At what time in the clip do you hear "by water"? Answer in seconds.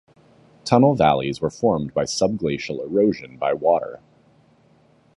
3.37-4.01